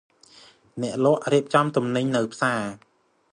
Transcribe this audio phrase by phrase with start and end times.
[0.81, 2.61] អ្នកលក់រៀបចំទំនិញនៅផ្សារ។